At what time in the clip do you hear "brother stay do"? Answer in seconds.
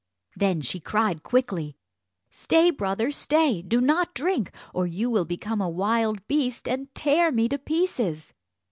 2.71-3.79